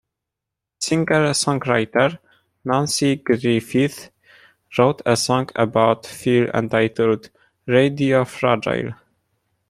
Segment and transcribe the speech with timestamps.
[0.79, 2.17] Singer-songwriter
[2.65, 4.09] Nanci Griffith
[4.75, 7.29] wrote a song about Phil entitled
[7.67, 8.95] "Radio Fragile".